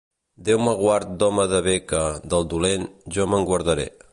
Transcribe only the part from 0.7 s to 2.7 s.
guard d'home de bé que, del